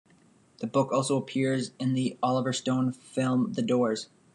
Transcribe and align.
The 0.61 0.65
book 0.65 0.91
also 0.91 1.15
appears 1.15 1.73
in 1.77 1.93
the 1.93 2.17
Oliver 2.23 2.53
Stone 2.53 2.93
film 2.93 3.53
"The 3.53 3.61
Doors". 3.61 4.09